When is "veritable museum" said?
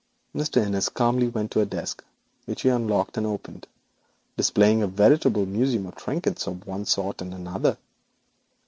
4.87-5.85